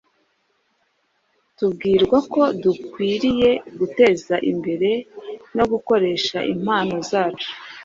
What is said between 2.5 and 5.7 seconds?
dukwiriye guteza imbere no